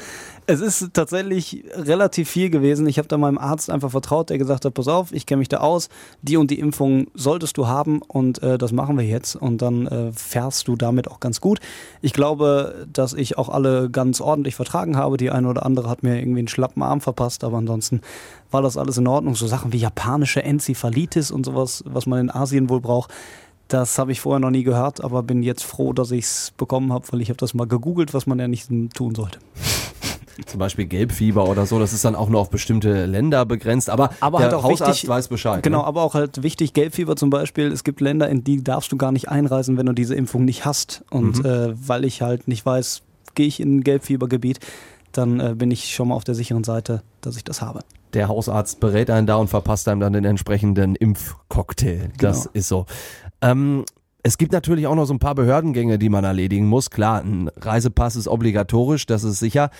Es 0.46 0.60
ist 0.60 0.90
tatsächlich 0.92 1.64
relativ 1.74 2.28
viel 2.28 2.50
gewesen. 2.50 2.86
Ich 2.86 2.98
habe 2.98 3.08
da 3.08 3.16
meinem 3.16 3.38
Arzt 3.38 3.70
einfach 3.70 3.90
vertraut, 3.90 4.28
der 4.28 4.36
gesagt 4.36 4.66
hat, 4.66 4.74
pass 4.74 4.88
auf, 4.88 5.10
ich 5.12 5.24
kenne 5.24 5.38
mich 5.38 5.48
da 5.48 5.58
aus, 5.58 5.88
die 6.20 6.36
und 6.36 6.50
die 6.50 6.58
Impfung 6.58 7.06
solltest 7.14 7.56
du 7.56 7.66
haben 7.66 8.02
und 8.02 8.42
äh, 8.42 8.58
das 8.58 8.72
machen 8.72 8.98
wir 8.98 9.06
jetzt. 9.06 9.36
Und 9.36 9.62
dann 9.62 9.86
äh, 9.86 10.12
fährst 10.12 10.68
du 10.68 10.76
damit 10.76 11.10
auch 11.10 11.18
ganz 11.18 11.40
gut. 11.40 11.60
Ich 12.02 12.12
glaube, 12.12 12.86
dass 12.92 13.14
ich 13.14 13.38
auch 13.38 13.48
alle 13.48 13.83
ganz 13.90 14.20
ordentlich 14.20 14.54
vertragen 14.54 14.96
habe. 14.96 15.16
Die 15.16 15.30
eine 15.30 15.48
oder 15.48 15.64
andere 15.64 15.88
hat 15.88 16.02
mir 16.02 16.18
irgendwie 16.18 16.40
einen 16.40 16.48
schlappen 16.48 16.82
Arm 16.82 17.00
verpasst, 17.00 17.44
aber 17.44 17.58
ansonsten 17.58 18.00
war 18.50 18.62
das 18.62 18.76
alles 18.76 18.98
in 18.98 19.06
Ordnung. 19.06 19.34
So 19.34 19.46
Sachen 19.46 19.72
wie 19.72 19.78
japanische 19.78 20.42
Enzephalitis 20.42 21.30
und 21.30 21.46
sowas, 21.46 21.84
was 21.86 22.06
man 22.06 22.20
in 22.20 22.30
Asien 22.30 22.68
wohl 22.68 22.80
braucht. 22.80 23.12
Das 23.68 23.98
habe 23.98 24.12
ich 24.12 24.20
vorher 24.20 24.40
noch 24.40 24.50
nie 24.50 24.62
gehört, 24.62 25.02
aber 25.02 25.22
bin 25.22 25.42
jetzt 25.42 25.64
froh, 25.64 25.92
dass 25.92 26.10
ich 26.10 26.24
es 26.24 26.52
bekommen 26.56 26.92
habe, 26.92 27.06
weil 27.10 27.20
ich 27.22 27.30
habe 27.30 27.38
das 27.38 27.54
mal 27.54 27.66
gegoogelt, 27.66 28.12
was 28.12 28.26
man 28.26 28.38
ja 28.38 28.46
nicht 28.46 28.68
tun 28.94 29.14
sollte. 29.14 29.38
Zum 30.46 30.58
Beispiel 30.58 30.86
Gelbfieber 30.86 31.48
oder 31.48 31.64
so, 31.64 31.78
das 31.78 31.92
ist 31.92 32.04
dann 32.04 32.16
auch 32.16 32.28
nur 32.28 32.40
auf 32.40 32.50
bestimmte 32.50 33.06
Länder 33.06 33.46
begrenzt, 33.46 33.88
aber, 33.88 34.10
aber 34.20 34.38
der 34.38 34.46
halt 34.48 34.54
auch 34.56 34.64
Hausarzt 34.64 34.94
wichtig, 34.94 35.08
weiß 35.08 35.28
Bescheid. 35.28 35.62
Genau, 35.62 35.78
ne? 35.78 35.84
aber 35.86 36.02
auch 36.02 36.14
halt 36.14 36.42
wichtig, 36.42 36.72
Gelbfieber 36.72 37.14
zum 37.14 37.30
Beispiel, 37.30 37.70
es 37.70 37.84
gibt 37.84 38.00
Länder, 38.00 38.28
in 38.28 38.42
die 38.42 38.62
darfst 38.62 38.90
du 38.90 38.96
gar 38.96 39.12
nicht 39.12 39.28
einreisen, 39.28 39.76
wenn 39.76 39.86
du 39.86 39.92
diese 39.92 40.14
Impfung 40.14 40.44
nicht 40.44 40.64
hast. 40.64 41.04
Und 41.10 41.38
mhm. 41.38 41.46
äh, 41.46 41.88
weil 41.88 42.04
ich 42.04 42.20
halt 42.20 42.48
nicht 42.48 42.66
weiß, 42.66 43.02
gehe 43.34 43.46
ich 43.46 43.60
in 43.60 43.76
ein 43.76 43.84
Gelbfiebergebiet, 43.84 44.60
dann 45.12 45.40
äh, 45.40 45.54
bin 45.56 45.70
ich 45.70 45.94
schon 45.94 46.08
mal 46.08 46.14
auf 46.14 46.24
der 46.24 46.34
sicheren 46.34 46.64
Seite, 46.64 47.02
dass 47.20 47.36
ich 47.36 47.44
das 47.44 47.62
habe 47.62 47.80
der 48.14 48.28
Hausarzt 48.28 48.80
berät 48.80 49.10
einen 49.10 49.26
da 49.26 49.36
und 49.36 49.48
verpasst 49.48 49.88
einem 49.88 50.00
dann 50.00 50.12
den 50.12 50.24
entsprechenden 50.24 50.94
Impfcocktail. 50.96 52.10
Das 52.18 52.44
genau. 52.44 52.50
ist 52.54 52.68
so. 52.68 52.86
Ähm, 53.40 53.84
es 54.22 54.38
gibt 54.38 54.52
natürlich 54.52 54.86
auch 54.86 54.94
noch 54.94 55.04
so 55.04 55.12
ein 55.12 55.18
paar 55.18 55.34
Behördengänge, 55.34 55.98
die 55.98 56.08
man 56.08 56.24
erledigen 56.24 56.66
muss. 56.66 56.90
Klar, 56.90 57.20
ein 57.22 57.50
Reisepass 57.56 58.16
ist 58.16 58.26
obligatorisch, 58.26 59.04
das 59.06 59.22
ist 59.22 59.38
sicher. 59.38 59.70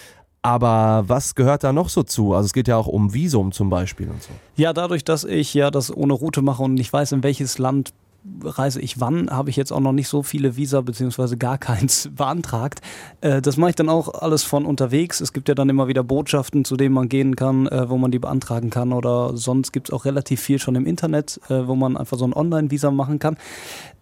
Aber 0.42 1.04
was 1.06 1.34
gehört 1.34 1.64
da 1.64 1.72
noch 1.72 1.88
so 1.88 2.02
zu? 2.02 2.34
Also 2.34 2.46
es 2.46 2.52
geht 2.52 2.68
ja 2.68 2.76
auch 2.76 2.86
um 2.86 3.14
Visum 3.14 3.52
zum 3.52 3.70
Beispiel 3.70 4.10
und 4.10 4.22
so. 4.22 4.28
Ja, 4.56 4.74
dadurch, 4.74 5.02
dass 5.02 5.24
ich 5.24 5.54
ja 5.54 5.70
das 5.70 5.94
ohne 5.94 6.12
Route 6.12 6.42
mache 6.42 6.62
und 6.62 6.74
nicht 6.74 6.92
weiß, 6.92 7.12
in 7.12 7.22
welches 7.22 7.56
Land 7.56 7.94
reise 8.42 8.80
ich 8.80 9.00
wann, 9.00 9.30
habe 9.30 9.50
ich 9.50 9.56
jetzt 9.56 9.72
auch 9.72 9.80
noch 9.80 9.92
nicht 9.92 10.08
so 10.08 10.22
viele 10.22 10.56
Visa 10.56 10.80
beziehungsweise 10.80 11.36
gar 11.36 11.58
keins 11.58 12.08
beantragt. 12.16 12.80
Äh, 13.20 13.42
das 13.42 13.56
mache 13.56 13.70
ich 13.70 13.76
dann 13.76 13.88
auch 13.88 14.22
alles 14.22 14.42
von 14.42 14.64
unterwegs. 14.64 15.20
Es 15.20 15.32
gibt 15.32 15.48
ja 15.48 15.54
dann 15.54 15.68
immer 15.68 15.88
wieder 15.88 16.02
Botschaften, 16.02 16.64
zu 16.64 16.76
denen 16.76 16.94
man 16.94 17.08
gehen 17.08 17.36
kann, 17.36 17.66
äh, 17.66 17.88
wo 17.88 17.98
man 17.98 18.10
die 18.10 18.18
beantragen 18.18 18.70
kann 18.70 18.92
oder 18.92 19.36
sonst 19.36 19.72
gibt 19.72 19.88
es 19.88 19.92
auch 19.92 20.04
relativ 20.04 20.40
viel 20.40 20.58
schon 20.58 20.74
im 20.74 20.86
Internet, 20.86 21.40
äh, 21.48 21.66
wo 21.66 21.74
man 21.74 21.96
einfach 21.96 22.18
so 22.18 22.26
ein 22.26 22.32
Online-Visa 22.32 22.90
machen 22.90 23.18
kann. 23.18 23.36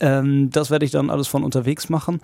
Ähm, 0.01 0.51
das 0.51 0.71
werde 0.71 0.85
ich 0.85 0.93
dann 0.93 1.11
alles 1.11 1.29
von 1.29 1.45
unterwegs 1.45 1.89
machen 1.89 2.21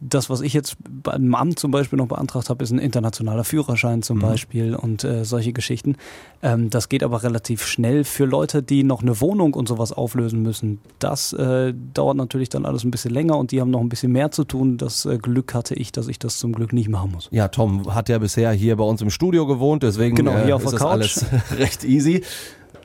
das, 0.00 0.30
was 0.30 0.40
ich 0.40 0.52
jetzt 0.52 0.76
beim 0.80 1.34
Amt 1.34 1.58
zum 1.58 1.70
Beispiel 1.70 1.96
noch 1.96 2.06
beantragt 2.06 2.50
habe, 2.50 2.62
ist 2.62 2.70
ein 2.70 2.78
internationaler 2.78 3.44
Führerschein 3.44 4.02
zum 4.02 4.18
mhm. 4.18 4.22
Beispiel 4.22 4.74
und 4.74 5.02
äh, 5.04 5.24
solche 5.24 5.52
Geschichten. 5.52 5.96
Ähm, 6.42 6.70
das 6.70 6.88
geht 6.88 7.02
aber 7.02 7.22
relativ 7.22 7.66
schnell 7.66 8.04
für 8.04 8.24
Leute, 8.24 8.62
die 8.62 8.84
noch 8.84 9.02
eine 9.02 9.20
Wohnung 9.20 9.54
und 9.54 9.68
sowas 9.68 9.92
auflösen 9.92 10.42
müssen. 10.42 10.80
Das 10.98 11.32
äh, 11.32 11.74
dauert 11.94 12.16
natürlich 12.16 12.48
dann 12.48 12.64
alles 12.64 12.84
ein 12.84 12.90
bisschen 12.90 13.12
länger 13.12 13.36
und 13.36 13.50
die 13.50 13.60
haben 13.60 13.70
noch 13.70 13.80
ein 13.80 13.88
bisschen 13.88 14.12
mehr 14.12 14.30
zu 14.30 14.44
tun. 14.44 14.76
Das 14.76 15.04
äh, 15.04 15.18
Glück 15.18 15.52
hatte 15.54 15.74
ich, 15.74 15.90
dass 15.90 16.06
ich 16.06 16.18
das 16.18 16.38
zum 16.38 16.52
Glück 16.52 16.72
nicht 16.72 16.88
machen 16.88 17.10
muss. 17.12 17.28
Ja, 17.32 17.48
Tom 17.48 17.94
hat 17.94 18.08
ja 18.08 18.18
bisher 18.18 18.52
hier 18.52 18.76
bei 18.76 18.84
uns 18.84 19.02
im 19.02 19.10
Studio 19.10 19.46
gewohnt, 19.46 19.82
deswegen 19.82 20.14
genau, 20.14 20.36
hier 20.36 20.48
äh, 20.48 20.52
auf 20.52 20.64
ist 20.64 20.74
das 20.74 20.82
alles 20.82 21.26
recht 21.58 21.84
easy. 21.84 22.22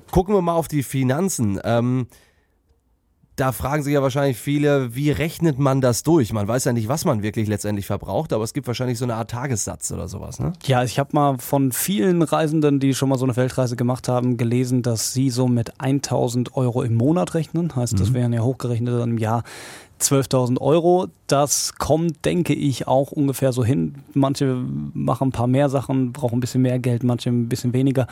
Gucken 0.09 0.33
wir 0.33 0.41
mal 0.41 0.53
auf 0.53 0.67
die 0.67 0.83
Finanzen. 0.83 1.59
Ähm, 1.63 2.07
da 3.35 3.51
fragen 3.51 3.81
sich 3.81 3.93
ja 3.93 4.01
wahrscheinlich 4.01 4.37
viele, 4.37 4.95
wie 4.95 5.09
rechnet 5.09 5.57
man 5.57 5.81
das 5.81 6.03
durch? 6.03 6.33
Man 6.33 6.47
weiß 6.47 6.65
ja 6.65 6.73
nicht, 6.73 6.87
was 6.87 7.03
man 7.03 7.23
wirklich 7.23 7.47
letztendlich 7.47 7.87
verbraucht, 7.87 8.31
aber 8.31 8.43
es 8.43 8.53
gibt 8.53 8.67
wahrscheinlich 8.67 8.99
so 8.99 9.05
eine 9.05 9.15
Art 9.15 9.31
Tagessatz 9.31 9.91
oder 9.91 10.07
sowas, 10.07 10.39
ne? 10.39 10.53
Ja, 10.65 10.83
ich 10.83 10.99
habe 10.99 11.09
mal 11.13 11.37
von 11.39 11.71
vielen 11.71 12.21
Reisenden, 12.21 12.79
die 12.79 12.93
schon 12.93 13.09
mal 13.09 13.17
so 13.17 13.25
eine 13.25 13.35
Weltreise 13.35 13.75
gemacht 13.75 14.07
haben, 14.07 14.37
gelesen, 14.37 14.83
dass 14.83 15.13
sie 15.13 15.29
so 15.31 15.47
mit 15.47 15.79
1000 15.79 16.55
Euro 16.55 16.83
im 16.83 16.95
Monat 16.95 17.33
rechnen. 17.33 17.75
Heißt, 17.75 17.99
das 17.99 18.11
mhm. 18.11 18.13
wären 18.13 18.33
ja 18.33 18.41
hochgerechnet 18.41 18.93
dann 18.93 19.11
im 19.11 19.17
Jahr 19.17 19.43
12.000 19.99 20.59
Euro. 20.61 21.07
Das 21.27 21.73
kommt, 21.75 22.25
denke 22.25 22.53
ich, 22.53 22.87
auch 22.87 23.11
ungefähr 23.11 23.51
so 23.51 23.63
hin. 23.63 23.95
Manche 24.13 24.63
machen 24.93 25.29
ein 25.29 25.31
paar 25.31 25.47
mehr 25.47 25.69
Sachen, 25.69 26.13
brauchen 26.13 26.37
ein 26.37 26.41
bisschen 26.41 26.61
mehr 26.61 26.77
Geld, 26.77 27.03
manche 27.03 27.29
ein 27.29 27.49
bisschen 27.49 27.73
weniger. 27.73 28.07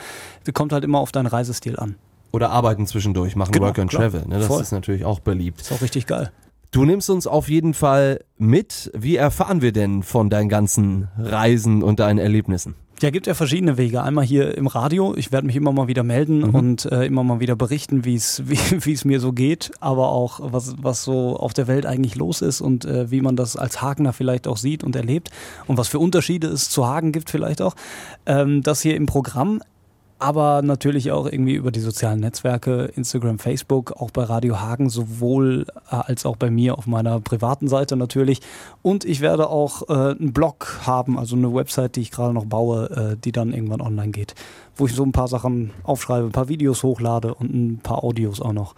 Das 0.46 0.54
kommt 0.54 0.74
halt 0.74 0.84
immer 0.84 1.00
auf 1.00 1.12
deinen 1.12 1.28
Reisestil 1.28 1.78
an. 1.78 1.96
Oder 2.32 2.52
arbeiten 2.52 2.88
zwischendurch, 2.88 3.36
machen 3.36 3.52
genau, 3.52 3.68
Work 3.68 3.80
and 3.80 3.90
klar. 3.90 4.04
Travel. 4.04 4.28
Ne? 4.28 4.40
Das 4.40 4.48
Voll. 4.48 4.62
ist 4.62 4.72
natürlich 4.72 5.06
auch 5.06 5.20
beliebt. 5.20 5.62
Ist 5.62 5.72
auch 5.72 5.82
richtig 5.82 6.08
geil. 6.08 6.32
Du 6.72 6.86
nimmst 6.86 7.10
uns 7.10 7.28
auf 7.28 7.50
jeden 7.50 7.74
Fall 7.74 8.22
mit. 8.38 8.90
Wie 8.98 9.18
erfahren 9.18 9.62
wir 9.62 9.74
denn 9.74 10.04
von 10.04 10.30
deinen 10.30 10.48
ganzen 10.48 11.10
Reisen 11.18 11.84
und 11.84 12.00
deinen 12.00 12.18
Erlebnissen? 12.18 12.76
Ja, 13.02 13.10
gibt 13.10 13.26
ja 13.26 13.34
verschiedene 13.34 13.78
Wege. 13.78 14.04
Einmal 14.04 14.24
hier 14.24 14.56
im 14.56 14.68
Radio. 14.68 15.16
Ich 15.18 15.32
werde 15.32 15.48
mich 15.48 15.56
immer 15.56 15.72
mal 15.72 15.88
wieder 15.88 16.04
melden 16.04 16.42
mhm. 16.48 16.56
und 16.56 16.86
äh, 16.86 17.06
immer 17.06 17.24
mal 17.24 17.40
wieder 17.40 17.56
berichten, 17.56 18.06
wie 18.06 18.16
es 18.16 18.44
wie 18.46 18.94
es 18.94 19.06
mir 19.06 19.20
so 19.20 19.34
geht, 19.34 19.72
aber 19.80 20.10
auch 20.10 20.40
was 20.44 20.76
was 20.82 21.04
so 21.04 21.36
auf 21.36 21.54
der 21.54 21.68
Welt 21.68 21.86
eigentlich 21.86 22.16
los 22.16 22.42
ist 22.42 22.62
und 22.62 22.86
äh, 22.86 23.10
wie 23.10 23.22
man 23.22 23.36
das 23.36 23.58
als 23.58 23.82
Hagener 23.82 24.14
vielleicht 24.14 24.48
auch 24.48 24.58
sieht 24.58 24.84
und 24.84 24.96
erlebt 24.96 25.32
und 25.66 25.78
was 25.78 25.88
für 25.88 26.00
Unterschiede 26.00 26.48
es 26.48 26.70
zu 26.70 26.86
Hagen 26.86 27.12
gibt 27.12 27.32
vielleicht 27.32 27.62
auch. 27.62 27.76
Ähm, 28.28 28.62
das 28.62 28.82
hier 28.82 28.96
im 28.96 29.08
Programm 29.08 29.62
aber 30.22 30.62
natürlich 30.62 31.12
auch 31.12 31.26
irgendwie 31.26 31.56
über 31.56 31.72
die 31.72 31.80
sozialen 31.80 32.20
Netzwerke, 32.20 32.92
Instagram, 32.96 33.40
Facebook, 33.40 33.94
auch 33.94 34.12
bei 34.12 34.24
Radio 34.24 34.62
Hagen, 34.62 34.90
sowohl 34.90 35.66
äh, 35.90 35.96
als 35.96 36.28
auch 36.28 36.36
bei 36.36 36.52
mir 36.52 36.78
auf 36.78 36.86
meiner 36.86 37.20
privaten 37.20 37.68
Seite 37.68 37.96
natürlich. 37.96 38.40
Und 38.84 39.04
ich 39.04 39.22
werde 39.22 39.50
auch 39.50 39.90
äh, 39.90 39.94
einen 39.94 40.32
Blog 40.32 40.82
haben, 40.86 41.18
also 41.18 41.36
eine 41.36 41.54
Website, 41.54 41.96
die 41.96 42.02
ich 42.02 42.12
gerade 42.12 42.36
noch 42.36 42.46
baue, 42.46 43.14
äh, 43.14 43.18
die 43.18 43.32
dann 43.32 43.52
irgendwann 43.52 43.82
online 43.82 44.12
geht, 44.12 44.36
wo 44.76 44.86
ich 44.86 44.94
so 44.94 45.04
ein 45.04 45.12
paar 45.12 45.28
Sachen 45.28 45.72
aufschreibe, 45.84 46.28
ein 46.28 46.32
paar 46.32 46.50
Videos 46.50 46.84
hochlade 46.84 47.34
und 47.34 47.54
ein 47.54 47.80
paar 47.82 48.04
Audios 48.04 48.42
auch 48.42 48.54
noch. 48.54 48.76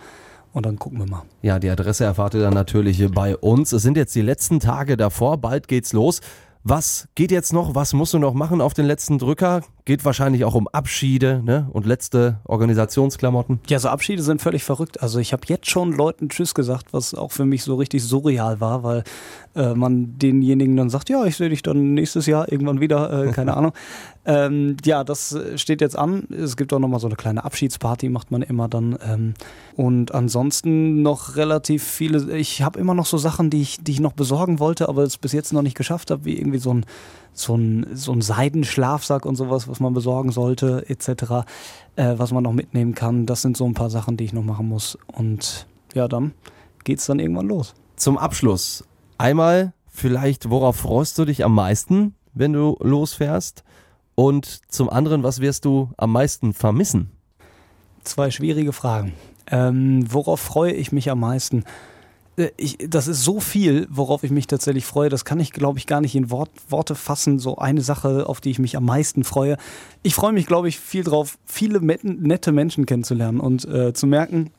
und 0.53 0.65
dann 0.65 0.79
gucken 0.79 0.99
wir 0.99 1.07
mal. 1.07 1.23
Ja, 1.41 1.59
die 1.59 1.69
Adresse 1.69 2.05
erfahrt 2.05 2.35
ihr 2.35 2.41
dann 2.41 2.53
natürlich 2.53 3.05
bei 3.11 3.35
uns. 3.35 3.73
Es 3.73 3.81
sind 3.81 3.97
jetzt 3.97 4.15
die 4.15 4.21
letzten 4.21 4.61
Tage 4.61 4.95
davor, 4.95 5.37
bald 5.39 5.67
geht's 5.67 5.91
los. 5.91 6.21
Was 6.65 7.09
geht 7.15 7.31
jetzt 7.31 7.51
noch? 7.51 7.75
Was 7.75 7.91
musst 7.91 8.13
du 8.13 8.19
noch 8.19 8.33
machen 8.33 8.61
auf 8.61 8.73
den 8.73 8.85
letzten 8.85 9.17
Drücker? 9.17 9.63
Geht 9.85 10.05
wahrscheinlich 10.05 10.45
auch 10.45 10.55
um 10.55 10.69
Abschiede 10.69 11.41
ne? 11.43 11.67
und 11.73 11.85
letzte 11.85 12.39
Organisationsklamotten. 12.45 13.59
Ja, 13.67 13.79
so 13.79 13.89
Abschiede 13.89 14.23
sind 14.23 14.41
völlig 14.41 14.63
verrückt. 14.63 15.01
Also 15.01 15.19
ich 15.19 15.33
habe 15.33 15.43
jetzt 15.47 15.69
schon 15.69 15.91
Leuten 15.91 16.29
Tschüss 16.29 16.53
gesagt, 16.53 16.93
was 16.93 17.13
auch 17.13 17.33
für 17.33 17.43
mich 17.43 17.63
so 17.63 17.75
richtig 17.75 18.01
surreal 18.01 18.61
war, 18.61 18.83
weil 18.83 19.03
äh, 19.55 19.73
man 19.73 20.17
denjenigen 20.17 20.77
dann 20.77 20.89
sagt, 20.89 21.09
ja, 21.09 21.25
ich 21.25 21.35
sehe 21.35 21.49
dich 21.49 21.63
dann 21.63 21.95
nächstes 21.95 22.27
Jahr 22.27 22.49
irgendwann 22.49 22.79
wieder, 22.79 23.25
äh, 23.25 23.31
keine 23.31 23.57
Ahnung. 23.57 23.73
Ähm, 24.25 24.77
ja, 24.85 25.03
das 25.03 25.37
steht 25.57 25.81
jetzt 25.81 25.97
an. 25.97 26.29
Es 26.31 26.55
gibt 26.55 26.71
auch 26.71 26.79
nochmal 26.79 27.01
so 27.01 27.07
eine 27.07 27.17
kleine 27.17 27.43
Abschiedsparty, 27.43 28.07
macht 28.07 28.31
man 28.31 28.41
immer 28.41 28.69
dann. 28.69 28.97
Ähm, 29.05 29.33
und 29.75 30.13
ansonsten 30.13 31.01
noch 31.01 31.35
relativ 31.35 31.83
viele, 31.83 32.37
ich 32.37 32.61
habe 32.61 32.79
immer 32.79 32.93
noch 32.93 33.05
so 33.05 33.17
Sachen, 33.17 33.49
die 33.49 33.61
ich, 33.61 33.83
die 33.83 33.91
ich 33.91 33.99
noch 33.99 34.13
besorgen 34.13 34.59
wollte, 34.59 34.87
aber 34.87 35.03
es 35.03 35.17
bis 35.17 35.33
jetzt 35.33 35.51
noch 35.51 35.61
nicht 35.61 35.75
geschafft 35.75 36.09
habe, 36.09 36.23
wie 36.23 36.37
irgendwie 36.37 36.59
so 36.59 36.73
ein 36.73 36.85
so 37.33 37.55
ein, 37.55 37.87
so 37.93 38.11
ein 38.11 38.21
Seidenschlafsack 38.21 39.25
und 39.25 39.35
sowas, 39.35 39.67
was 39.67 39.79
man 39.79 39.93
besorgen 39.93 40.31
sollte, 40.31 40.85
etc., 40.87 41.45
äh, 41.95 42.13
was 42.17 42.31
man 42.31 42.43
noch 42.43 42.53
mitnehmen 42.53 42.95
kann. 42.95 43.25
Das 43.25 43.41
sind 43.41 43.57
so 43.57 43.65
ein 43.65 43.73
paar 43.73 43.89
Sachen, 43.89 44.17
die 44.17 44.23
ich 44.23 44.33
noch 44.33 44.43
machen 44.43 44.67
muss. 44.67 44.97
Und 45.07 45.67
ja, 45.93 46.07
dann 46.07 46.33
geht's 46.83 47.05
dann 47.05 47.19
irgendwann 47.19 47.47
los. 47.47 47.73
Zum 47.95 48.17
Abschluss 48.17 48.83
einmal 49.17 49.73
vielleicht, 49.87 50.49
worauf 50.49 50.77
freust 50.77 51.17
du 51.17 51.25
dich 51.25 51.43
am 51.43 51.55
meisten, 51.55 52.15
wenn 52.33 52.53
du 52.53 52.77
losfährst? 52.79 53.63
Und 54.15 54.61
zum 54.71 54.89
anderen, 54.89 55.23
was 55.23 55.39
wirst 55.39 55.65
du 55.65 55.89
am 55.97 56.11
meisten 56.11 56.53
vermissen? 56.53 57.11
Zwei 58.03 58.29
schwierige 58.29 58.73
Fragen. 58.73 59.13
Ähm, 59.47 60.05
worauf 60.11 60.39
freue 60.39 60.73
ich 60.73 60.91
mich 60.91 61.09
am 61.09 61.19
meisten? 61.19 61.63
Äh, 62.37 62.49
ich, 62.57 62.77
das 62.87 63.07
ist 63.07 63.23
so 63.23 63.39
viel, 63.39 63.87
worauf 63.89 64.23
ich 64.23 64.31
mich 64.31 64.47
tatsächlich 64.47 64.85
freue. 64.85 65.09
Das 65.09 65.25
kann 65.25 65.39
ich, 65.39 65.51
glaube 65.51 65.79
ich, 65.79 65.87
gar 65.87 66.01
nicht 66.01 66.15
in 66.15 66.29
Wort, 66.29 66.49
Worte 66.69 66.95
fassen. 66.95 67.39
So 67.39 67.57
eine 67.57 67.81
Sache, 67.81 68.27
auf 68.27 68.41
die 68.41 68.51
ich 68.51 68.59
mich 68.59 68.77
am 68.77 68.85
meisten 68.85 69.23
freue. 69.23 69.57
Ich 70.01 70.15
freue 70.15 70.33
mich, 70.33 70.45
glaube 70.45 70.67
ich, 70.67 70.79
viel 70.79 71.03
drauf, 71.03 71.37
viele 71.45 71.79
nette 71.81 72.51
Menschen 72.51 72.85
kennenzulernen 72.85 73.39
und 73.39 73.65
äh, 73.65 73.93
zu 73.93 74.07
merken, 74.07 74.51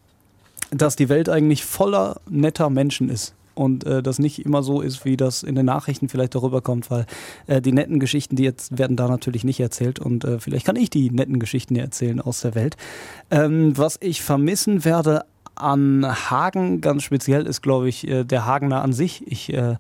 dass 0.70 0.96
die 0.96 1.08
Welt 1.08 1.28
eigentlich 1.28 1.64
voller 1.64 2.20
netter 2.28 2.70
Menschen 2.70 3.08
ist 3.08 3.34
und 3.54 3.84
äh, 3.84 4.02
das 4.02 4.18
nicht 4.18 4.44
immer 4.44 4.62
so 4.62 4.80
ist, 4.80 5.04
wie 5.04 5.16
das 5.16 5.42
in 5.42 5.54
den 5.54 5.66
Nachrichten 5.66 6.08
vielleicht 6.08 6.34
darüber 6.34 6.60
kommt, 6.60 6.90
weil 6.90 7.06
äh, 7.46 7.60
die 7.60 7.72
netten 7.72 8.00
Geschichten, 8.00 8.36
die 8.36 8.42
jetzt 8.42 8.76
werden 8.76 8.96
da 8.96 9.08
natürlich 9.08 9.44
nicht 9.44 9.60
erzählt 9.60 9.98
und 9.98 10.24
äh, 10.24 10.38
vielleicht 10.40 10.66
kann 10.66 10.76
ich 10.76 10.90
die 10.90 11.10
netten 11.10 11.38
Geschichten 11.38 11.76
erzählen 11.76 12.20
aus 12.20 12.40
der 12.40 12.54
Welt. 12.54 12.76
Ähm, 13.30 13.76
was 13.76 13.98
ich 14.00 14.22
vermissen 14.22 14.84
werde 14.84 15.24
an 15.56 16.04
Hagen 16.30 16.80
ganz 16.80 17.02
speziell 17.02 17.46
ist, 17.46 17.62
glaube 17.62 17.88
ich, 17.88 18.06
äh, 18.08 18.24
der 18.24 18.46
Hagener 18.46 18.82
an 18.82 18.92
sich. 18.92 19.26
Ich 19.26 19.52
äh, 19.52 19.76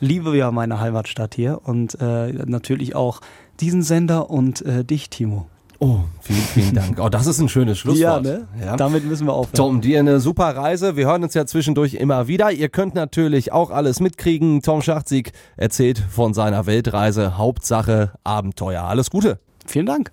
liebe 0.00 0.36
ja 0.36 0.50
meine 0.50 0.80
Heimatstadt 0.80 1.34
hier 1.34 1.60
und 1.64 1.98
äh, 2.00 2.32
natürlich 2.32 2.94
auch 2.94 3.20
diesen 3.60 3.82
Sender 3.82 4.30
und 4.30 4.62
äh, 4.62 4.84
dich, 4.84 5.10
Timo. 5.10 5.46
Oh, 5.78 6.00
vielen, 6.20 6.38
vielen 6.40 6.74
Dank. 6.74 6.98
Oh, 7.00 7.08
das 7.08 7.26
ist 7.26 7.38
ein 7.38 7.48
schönes 7.48 7.78
Schlusswort. 7.78 8.24
Ja, 8.24 8.32
ne? 8.32 8.48
Ja. 8.64 8.76
Damit 8.76 9.04
müssen 9.04 9.26
wir 9.26 9.34
aufhören. 9.34 9.54
Tom, 9.54 9.80
dir 9.82 10.00
eine 10.00 10.20
super 10.20 10.56
Reise. 10.56 10.96
Wir 10.96 11.06
hören 11.06 11.22
uns 11.22 11.34
ja 11.34 11.44
zwischendurch 11.44 11.94
immer 11.94 12.28
wieder. 12.28 12.50
Ihr 12.50 12.70
könnt 12.70 12.94
natürlich 12.94 13.52
auch 13.52 13.70
alles 13.70 14.00
mitkriegen. 14.00 14.62
Tom 14.62 14.80
Schachtzig 14.80 15.32
erzählt 15.56 15.98
von 15.98 16.32
seiner 16.32 16.64
Weltreise. 16.64 17.36
Hauptsache 17.36 18.12
Abenteuer. 18.24 18.84
Alles 18.84 19.10
Gute. 19.10 19.38
Vielen 19.66 19.86
Dank. 19.86 20.12